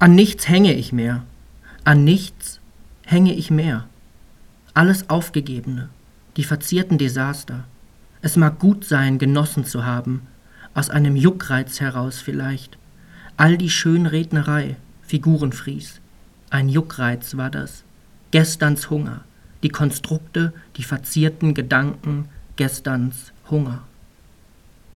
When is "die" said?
6.36-6.44, 13.56-13.70, 19.62-19.68, 20.76-20.82